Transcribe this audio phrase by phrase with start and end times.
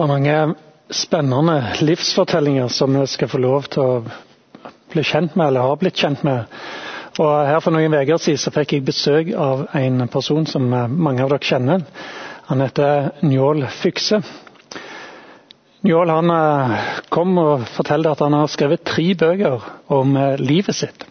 [0.00, 0.54] Det er mange
[0.96, 3.96] spennende livsfortellinger som vi skal få lov til å
[4.94, 6.54] bli kjent med, eller har blitt kjent med.
[7.20, 11.20] Og her For noen uker siden så fikk jeg besøk av en person som mange
[11.20, 11.84] av dere kjenner.
[12.48, 14.22] Han heter Njål Fykse.
[15.84, 19.68] Njål han eh, kom og fortalte at han har skrevet tre bøker
[20.00, 21.04] om eh, livet sitt.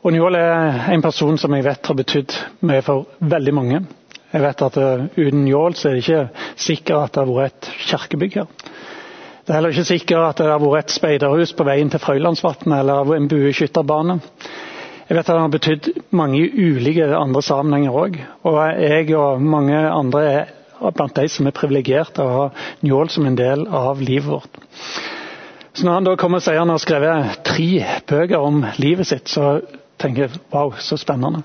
[0.00, 3.84] Og Njål er en person som jeg vet har betydd mye for veldig mange.
[4.28, 7.68] Jeg vet at uh, uten Njål så er det ikke sikkert at det har vært
[7.68, 8.48] et kirkebygg her.
[9.48, 12.82] Det er heller ikke sikkert at det har vært et speiderhus på veien til Frøylandsvatnet
[12.82, 14.18] eller en bueskytterbane.
[15.08, 15.86] Jeg vet at det har betydd
[16.20, 18.18] mange ulike andre sammenhenger òg.
[18.44, 20.50] Og jeg og mange andre er
[20.92, 22.44] blant de som er privilegerte å ha
[22.84, 24.60] Njål som en del av livet vårt.
[25.72, 27.70] Så når han da kommer og sier han har skrevet tre
[28.10, 29.62] bøker om livet sitt, så
[30.02, 31.40] tenker jeg wow, så spennende.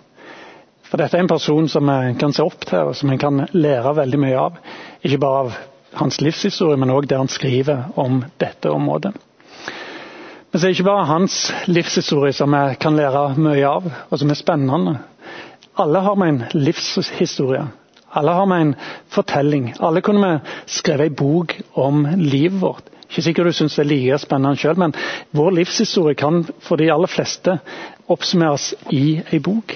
[0.94, 3.40] For dette er en person som en kan se opp til, og som en kan
[3.58, 4.58] lære veldig mye av.
[5.02, 5.56] Ikke bare av
[5.98, 9.09] hans livshistorie, men òg det han skriver om dette området.
[9.17, 14.22] Men så er det ikke bare hans livshistorie som vi kan lære mye av, og
[14.22, 14.94] som er spennende.
[15.82, 17.64] Alle har vi en livshistorie.
[18.14, 18.73] Alle har vi en
[19.16, 19.72] fortelling.
[19.82, 22.92] Alle kunne vi skrevet ei bok om livet vårt.
[23.08, 24.94] Ikke sikkert du syns det er like spennende sjøl, men
[25.34, 27.58] vår livshistorie kan for de aller fleste
[28.14, 29.73] oppsummeres i ei bok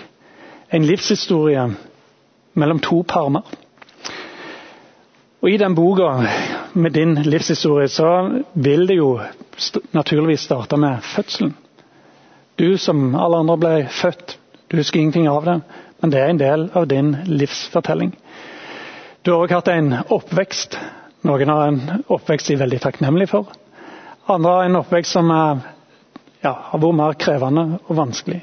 [0.70, 1.70] en livshistorie
[2.54, 3.42] mellom to parmer.
[5.42, 6.10] Og I den boka
[6.74, 8.10] med din livshistorie så
[8.54, 9.20] vil det jo
[9.92, 11.54] naturligvis starte med fødselen.
[12.58, 15.60] Du som alle andre ble født, du husker ingenting av det,
[16.02, 18.12] men det er en del av din livsfortelling.
[19.22, 20.78] Du har også hatt en oppvekst.
[21.28, 23.54] Noen har en oppvekst de er veldig takknemlige for.
[24.28, 25.62] Andre har en oppvekst som er,
[26.44, 28.42] ja, har vært mer krevende og vanskelig.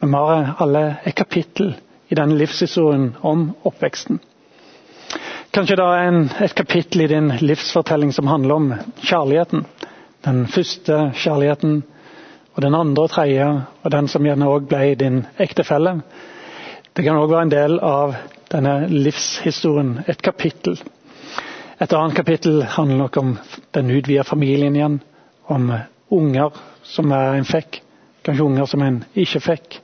[0.00, 1.74] Men vi har alle et kapittel
[2.08, 4.16] i denne livshistorien om oppveksten.
[5.52, 8.70] Kanskje det er en, et kapittel i din livsfortelling som handler om
[9.02, 9.66] kjærligheten.
[10.24, 11.82] Den første kjærligheten,
[12.54, 13.48] og den andre og tredje,
[13.82, 15.98] og den som gjerne òg ble din ektefelle.
[16.96, 18.16] Det kan òg være en del av
[18.54, 20.80] denne livshistorien, et kapittel.
[21.80, 23.36] Et annet kapittel handler nok om
[23.76, 24.98] den utvidede familien igjen.
[25.44, 25.70] Om
[26.08, 26.56] unger
[26.88, 27.82] som en fikk,
[28.24, 29.80] kanskje unger som en ikke fikk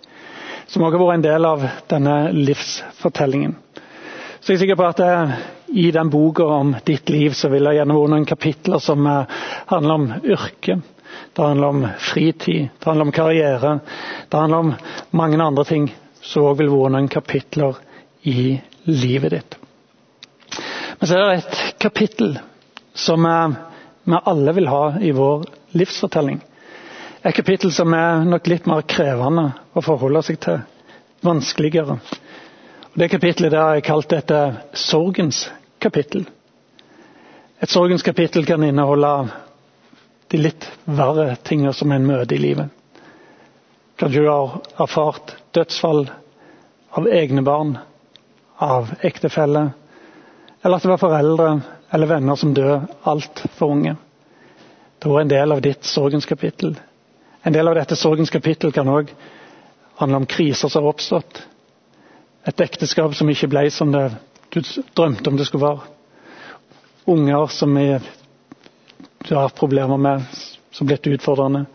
[0.67, 3.55] som også har vært en del av denne livsfortellingen.
[4.41, 5.37] Så jeg er sikker på at eh,
[5.75, 9.33] i den boka om ditt liv så vil det gjerne være noen kapitler som eh,
[9.73, 10.79] handler om yrke.
[11.35, 13.73] Det handler om fritid, det handler om karriere.
[14.29, 14.75] Det handler om
[15.11, 15.89] mange andre ting
[16.23, 17.79] som òg vil være noen kapitler
[18.27, 18.57] i
[18.87, 19.57] livet ditt.
[21.01, 22.39] Men så er det et kapittel
[22.95, 23.57] som eh,
[24.07, 26.39] vi alle vil ha i vår livsfortelling.
[27.27, 30.61] Et kapittel som er nok litt mer krevende å forholde seg til.
[31.27, 31.97] Vanskeligere.
[32.95, 34.39] Det kapittelet der har jeg kalt dette
[34.79, 35.41] sorgens
[35.83, 36.23] kapittel.
[37.59, 39.11] Et sorgens kapittel kan inneholde
[40.31, 42.71] de litt verre tingene som en møter i livet.
[43.99, 46.07] Kanskje du har erfart dødsfall
[46.95, 47.77] av egne barn,
[48.63, 49.71] av ektefelle,
[50.63, 51.55] eller at det var foreldre
[51.91, 53.97] eller venner som døde altfor unge.
[55.03, 56.77] Det var en del av ditt sorgens kapittel.
[57.47, 59.13] En del av dette sorgens kapittel kan òg
[60.01, 61.45] handle om kriser som har oppstått.
[62.47, 64.09] Et ekteskap som ikke ble som det
[64.51, 64.59] du
[64.99, 65.93] drømte om det skulle være.
[67.07, 70.25] Unger som du har hatt problemer med,
[70.75, 71.67] som blitt utfordrende.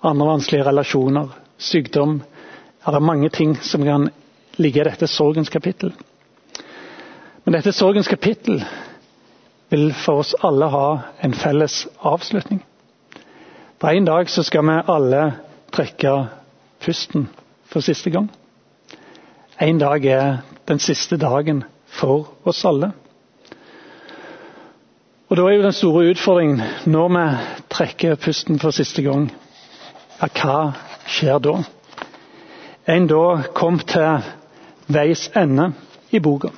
[0.00, 1.28] Andre vanskelige relasjoner.
[1.58, 2.22] Sykdom.
[2.84, 4.08] Ja, det er mange ting som kan
[4.56, 5.92] ligge i dette sorgens kapittel.
[7.44, 8.62] Men dette sorgens kapittel
[9.68, 10.86] vil for oss alle ha
[11.20, 12.62] en felles avslutning.
[13.78, 15.32] På en dag så skal vi alle
[15.72, 16.12] trekke
[16.82, 17.28] pusten
[17.70, 18.26] for siste gang.
[19.60, 22.90] En dag er den siste dagen for oss alle.
[25.28, 27.24] Og Da er jo den store utfordringen når vi
[27.70, 29.30] trekker pusten for siste gang,
[30.20, 30.72] ja, hva
[31.06, 31.62] skjer da?
[32.88, 34.24] En da kom til
[34.88, 35.72] veis ende
[36.10, 36.48] i boka.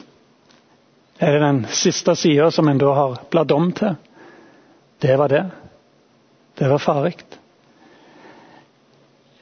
[1.20, 3.96] Er det den siste sida som en da har bladd om til?
[5.02, 5.50] Det var det.
[6.60, 7.14] Det var farlig.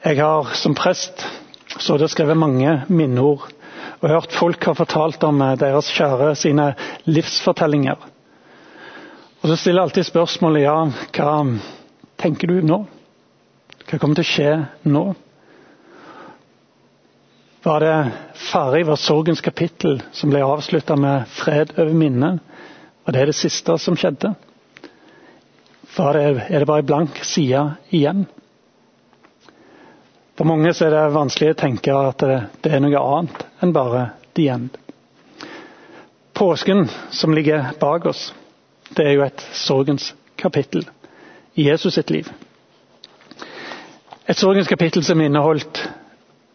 [0.05, 1.25] Jeg har som prest
[1.83, 3.49] så det skrevet mange minneord
[3.99, 6.69] og hørt folk har fortalt om eh, deres kjære sine
[7.11, 7.99] livsfortellinger.
[9.41, 10.77] Og Så stiller jeg alltid spørsmålet ja,
[11.17, 11.33] hva
[12.23, 12.79] tenker du nå?
[13.83, 14.53] Hva kommer til å skje
[14.87, 15.03] nå?
[17.67, 17.95] Var det
[18.47, 18.85] ferdig?
[18.87, 22.39] var sorgens kapittel som ble avslutta med fred over minnet?
[23.03, 24.37] Var det det siste som skjedde?
[25.99, 27.59] For er det bare en blank side
[27.91, 28.21] igjen.
[30.39, 34.05] For mange er det vanskelig å tenke at det er noe annet enn bare
[34.39, 34.77] the end.
[36.39, 38.29] Påsken som ligger bak oss,
[38.95, 40.87] det er jo et sorgens kapittel
[41.59, 42.31] i Jesus sitt liv.
[44.23, 45.83] Et sorgens kapittel som inneholdt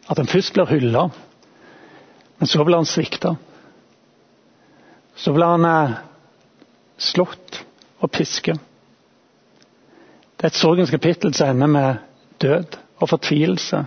[0.09, 1.09] at han først blir hylla,
[2.41, 3.37] men så blir han svikta.
[5.13, 5.99] Så blir han eh,
[6.97, 7.61] slått
[8.01, 8.57] og pisket.
[10.35, 11.93] Det er et sorgens kapittel som ender med
[12.41, 13.85] død og fortvilelse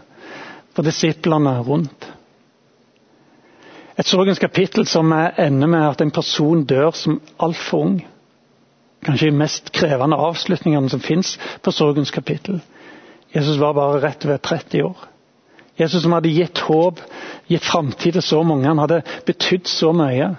[0.75, 2.07] for disiplene rundt.
[3.99, 7.99] Et sorgens kapittel som ender med at en person dør som altfor ung.
[9.05, 12.61] Kanskje de mest krevende avslutningene som fins på sorgens kapittel.
[13.35, 15.09] Jesus var bare rett ved 30 år.
[15.79, 17.01] Jesus som hadde gitt håp,
[17.47, 18.67] gitt framtid til så mange.
[18.67, 20.33] Han hadde betydd så mye.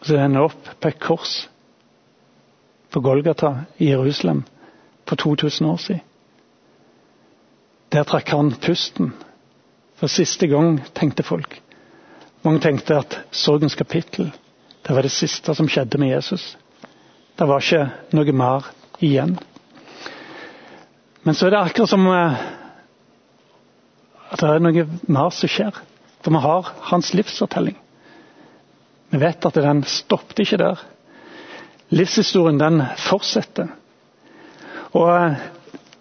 [0.00, 1.48] Og så ender han opp på et kors
[2.90, 4.42] på Golgata i Jerusalem
[5.08, 6.00] for 2000 år siden.
[7.92, 9.12] Der trakk han pusten.
[9.96, 11.56] For siste gang, tenkte folk.
[12.44, 14.30] Mange tenkte at sorgens kapittel
[14.86, 16.56] det var det siste som skjedde med Jesus.
[17.36, 18.68] Det var ikke noe mer
[19.04, 19.34] igjen.
[21.26, 22.38] Men så er det akkurat som eh,
[24.32, 25.76] at det er noe mer som skjer.
[26.24, 27.76] For vi har hans livsfortelling.
[29.12, 30.80] Vi vet at den stoppet ikke der.
[31.92, 33.68] Livshistorien den fortsetter.
[34.92, 35.38] Og eh,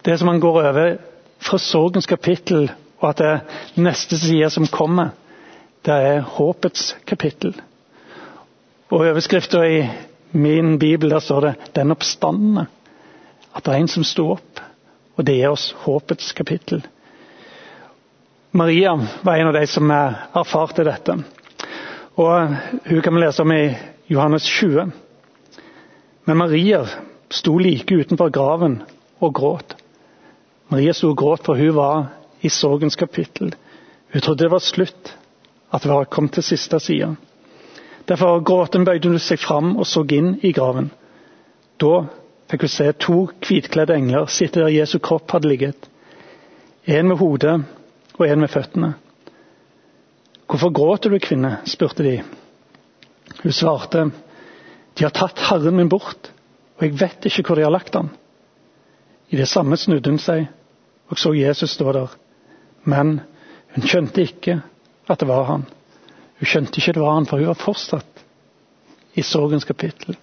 [0.05, 0.97] det som han går over
[1.39, 5.09] fra sorgens kapittel, og at det neste side som kommer,
[5.85, 7.53] det er håpets kapittel.
[8.89, 9.81] Og overskrifta i
[10.31, 12.65] min bibel der står det 'Den oppstandende'.
[13.55, 14.59] At det er en som sto opp.
[15.15, 16.85] Og det gir oss håpets kapittel.
[18.51, 18.93] Maria
[19.23, 21.23] var en av de som erfarte dette.
[22.15, 22.55] Og
[22.85, 23.75] Hun kan vi lese om i
[24.09, 24.91] Johannes 20.
[26.25, 26.85] Men Maria
[27.29, 28.81] sto like utenfor graven
[29.19, 29.75] og gråt.
[30.69, 32.09] Maria sto og gråt, for hun var
[32.41, 33.53] i sorgens kapittel.
[34.13, 35.15] Hun trodde det var slutt,
[35.73, 37.15] at det var kommet til siste side.
[38.07, 40.91] Derfor gråten bøyde hun seg fram og så inn i graven.
[41.81, 42.05] Da
[42.47, 45.89] fikk hun se to hvitkledde engler sitte der Jesu kropp hadde ligget.
[46.87, 47.57] En med hodet
[48.17, 48.93] og en med føttene.
[50.47, 51.57] Hvorfor gråter du, kvinne?
[51.67, 52.21] spurte de.
[53.43, 54.05] Hun svarte,
[54.95, 56.31] de har tatt Herren min bort,
[56.77, 58.11] og jeg vet ikke hvor de har lagt han.
[59.29, 60.47] I det samme snudde hun seg
[61.07, 62.13] og så Jesus stå der.
[62.83, 63.19] Men
[63.75, 64.59] hun skjønte ikke
[65.07, 65.65] at det var han.
[66.39, 68.23] Hun skjønte ikke det var han, for hun var fortsatt
[69.17, 70.17] i sorgens kapittel.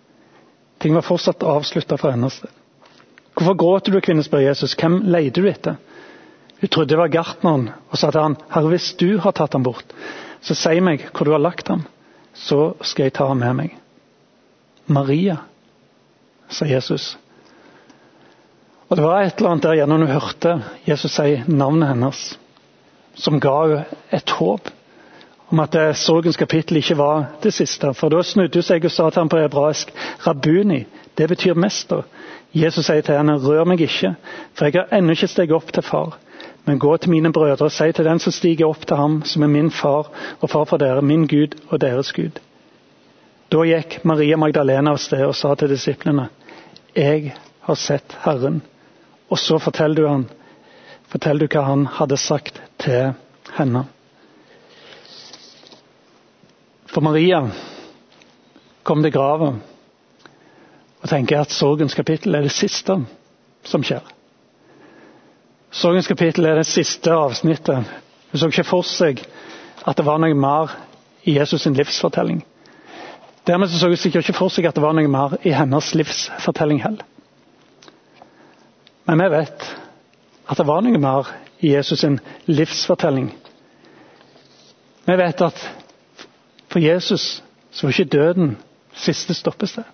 [0.78, 2.52] Ting var fortsatt avslutta for hennes del.
[3.34, 4.76] Hvorfor gråter du, kvinne, spør Jesus.
[4.78, 5.80] Hvem leter du etter?
[6.60, 9.64] Hun trodde det var gartneren og sa til han, Herre, hvis du har tatt ham
[9.66, 9.90] bort,
[10.44, 11.82] så si meg hvor du har lagt ham,
[12.34, 13.74] så skal jeg ta ham med meg.
[14.86, 15.40] Maria,
[16.48, 17.18] sa Jesus.
[18.88, 22.38] Og Det var et eller annet der gjennom hun hørte Jesus si navnet hennes,
[23.14, 24.70] som ga henne et håp
[25.50, 27.94] om at sorgens kapittel ikke var det siste.
[27.94, 29.92] For da snudde hun seg og sa til ham på hebraisk
[30.26, 30.84] 'Rabuni'.
[31.18, 32.02] Det betyr mester.
[32.54, 34.14] Jesus sier til henne 'Rør meg ikke,
[34.54, 36.16] for jeg har ennå ikke steget opp til far'.
[36.64, 39.42] Men gå til mine brødre og si til den som stiger opp til ham, som
[39.42, 40.10] er min far
[40.40, 42.40] og far for dere, min Gud og deres Gud.
[43.54, 46.26] Da gikk Maria Magdalena av sted og sa til disiplene,
[46.96, 48.62] Jeg har sett Herren.
[49.30, 50.24] Og så forteller du, han,
[51.06, 53.12] forteller du hva han hadde sagt til
[53.54, 53.84] henne.
[56.90, 57.44] For Maria
[58.82, 62.96] kom til grava og tenker at sorgens kapittel er det siste
[63.62, 64.02] som skjer.
[65.70, 67.86] Sorgens kapittel er det siste avsnittet.
[68.32, 69.22] Hun så ikke for seg
[69.86, 70.74] at det var noe mer
[71.22, 72.42] i Jesus' sin livsfortelling.
[73.46, 76.80] Dermed så, hun sikkert ikke for seg at det var noe mer i hennes livsfortelling
[76.84, 77.04] heller.
[79.04, 79.66] Men vi vet
[80.48, 81.28] at det var noe mer
[81.60, 83.28] i Jesus' sin livsfortelling.
[85.04, 85.60] Vi vet at
[86.72, 88.56] for Jesus så var ikke døden
[88.94, 89.84] siste stoppested.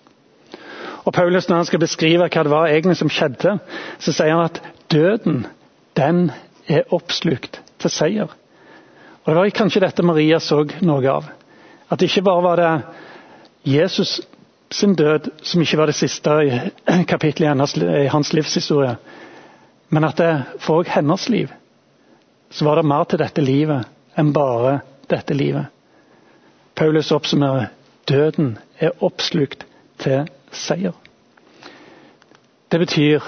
[1.03, 3.57] Og Paulus, når han skal beskrive hva det var egentlig som skjedde,
[3.99, 5.45] så sier han at døden,
[5.97, 6.29] den
[6.69, 8.29] er oppslukt til seier.
[9.23, 11.25] Og Det var kanskje dette Maria så noe av.
[11.91, 12.71] At ikke bare var det
[13.63, 14.21] Jesus
[14.71, 16.29] sin død som ikke var det siste
[17.07, 18.95] kapittelet i, hans, i hans livshistorie.
[19.89, 21.47] Men at det for hennes liv
[22.49, 23.85] så var det mer til dette livet
[24.19, 25.65] enn bare dette livet.
[26.75, 27.69] Paulus oppsummerer
[28.09, 29.65] døden er oppslukt
[29.99, 30.95] til seier.
[32.71, 33.19] Det betyr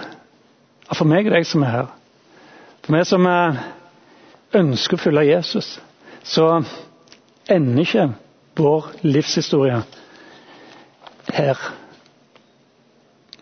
[0.90, 1.92] at for meg og deg som er her,
[2.84, 3.28] for meg som
[4.54, 5.80] ønsker å følge Jesus,
[6.24, 6.64] så
[7.52, 8.08] ender ikke
[8.60, 9.82] vår livshistorie
[11.34, 11.60] her.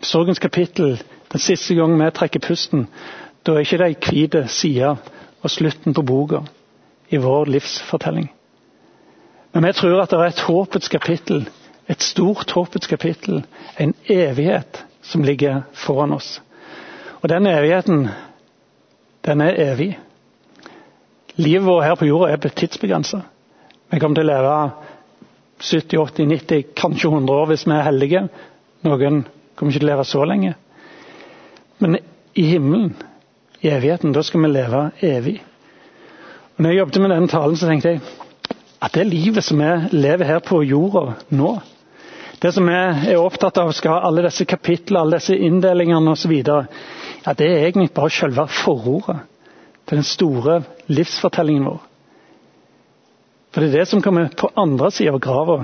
[0.02, 0.96] Sorgens kapittel,
[1.32, 2.88] den siste gangen vi trekker pusten,
[3.46, 4.94] da er ikke det ei hvit side
[5.42, 6.42] og slutten på boka
[7.10, 8.30] i vår livsfortelling.
[9.52, 11.46] Men vi tror at det er et håpets kapittel
[11.88, 13.42] Et stort håpets kapittel.
[13.78, 16.42] En evighet som ligger foran oss.
[17.20, 18.08] Og den evigheten,
[19.26, 19.98] den er evig.
[21.36, 23.20] Livet vårt her på jorda er tidsbegrensa.
[23.90, 24.54] Vi kommer til å leve
[25.62, 28.22] 70, 80, 90, kanskje 100 år hvis vi er heldige.
[28.82, 29.22] Noen
[29.54, 30.54] kommer ikke til å leve så lenge.
[31.82, 31.98] Men
[32.38, 32.92] i himmelen,
[33.62, 35.36] i evigheten, da skal vi leve evig.
[36.56, 38.02] Og når jeg jobbet med denne talen, så tenkte jeg
[38.82, 41.52] at det livet som vi lever her på jorda nå
[42.42, 46.32] Det som vi er opptatt av, skal ha alle disse kapitlene, alle disse inndelingene osv.
[46.42, 49.20] Ja, det er egentlig bare selve forordet
[49.86, 50.56] til den store
[50.90, 51.78] livsfortellingen vår.
[53.52, 55.58] For det er det som kommer på andre sida av grava,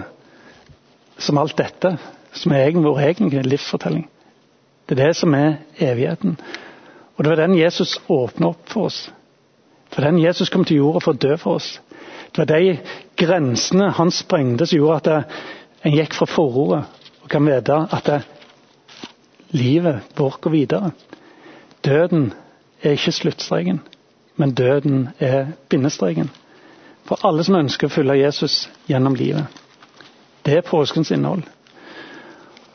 [1.18, 1.96] som alt dette,
[2.36, 4.04] som er vår egen livsfortelling.
[4.86, 6.36] Det er det som er evigheten.
[7.16, 9.08] Og det var den Jesus åpna opp for oss.
[9.92, 11.78] For den Jesus kom til jorda for å dø for oss.
[12.32, 12.76] Det var de
[13.18, 16.84] grensene han sprengte som gjorde at en gikk fra forordet
[17.22, 18.10] og kan vite at
[19.56, 20.90] livet vårt går videre.
[21.84, 22.32] Døden
[22.82, 23.80] er ikke sluttstreken,
[24.36, 26.30] men døden er bindestreken.
[27.08, 29.48] For alle som ønsker å følge Jesus gjennom livet.
[30.44, 31.42] Det er påskens innhold.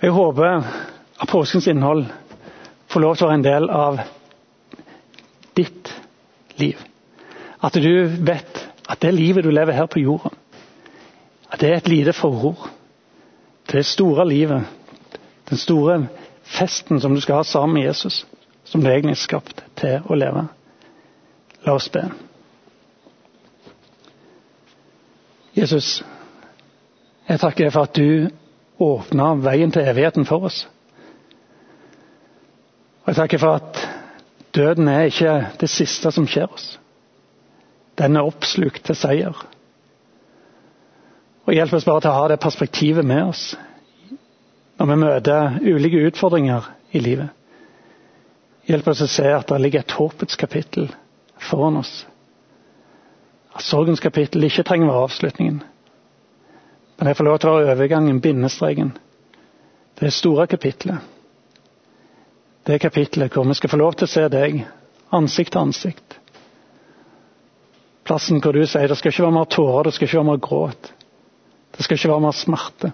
[0.01, 0.65] Jeg håper
[1.21, 2.07] at påskens innhold
[2.89, 4.01] får lov til å være en del av
[5.57, 5.93] ditt
[6.57, 6.81] liv.
[7.63, 7.93] At du
[8.25, 10.33] vet at det livet du lever her på jorda,
[11.53, 12.67] at det er et lite forord
[13.69, 14.65] til det store livet.
[15.49, 15.99] Den store
[16.43, 18.25] festen som du skal ha sammen med Jesus,
[18.65, 20.47] som du egentlig er skapt til å leve.
[21.63, 22.07] La oss be.
[25.63, 26.01] Jesus,
[27.29, 30.65] jeg takker deg for at du åpna veien til evigheten for oss.
[33.03, 33.79] Og jeg takker for at
[34.55, 36.73] døden er ikke det siste som skjer oss.
[37.99, 39.37] Den er oppslukt til seier.
[41.43, 43.53] Og Hjelp oss bare til å ha det perspektivet med oss
[44.79, 47.29] når vi møter ulike utfordringer i livet.
[48.67, 50.89] Hjelp oss å se at det ligger et håpets kapittel
[51.51, 52.01] foran oss.
[53.53, 55.59] At sorgens kapittel ikke trenger å være avslutningen.
[56.97, 58.93] Men jeg får lov til å være overgangen, bindestreken.
[59.99, 61.03] Det store kapitlet.
[62.65, 64.61] Det kapitlet hvor vi skal få lov til å se deg
[65.13, 66.17] ansikt til ansikt.
[68.07, 70.41] Plassen hvor du sier det skal ikke være mer tårer, det skal ikke være mer
[70.43, 70.91] gråt.
[71.73, 72.91] Det skal ikke være mer smerte.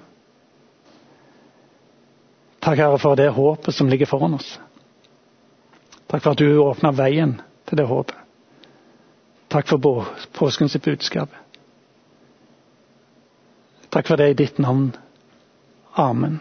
[2.59, 4.57] Takk, Herre, for det håpet som ligger foran oss.
[6.09, 7.37] Takk for at du åpna veien
[7.69, 8.18] til det håpet.
[9.49, 10.05] Takk for
[10.37, 11.29] påskens budskap.
[13.89, 14.91] Takk for det i ditt navn.
[15.97, 16.39] Amen.